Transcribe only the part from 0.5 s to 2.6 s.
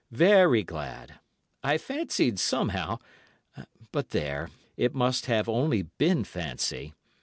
glad. I fancied